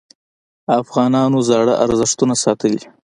[0.81, 2.81] افغانانو زاړه ارزښتونه ساتلي.